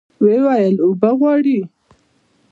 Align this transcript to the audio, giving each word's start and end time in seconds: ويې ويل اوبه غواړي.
ويې 0.21 0.39
ويل 0.45 0.75
اوبه 0.85 1.09
غواړي. 1.19 1.59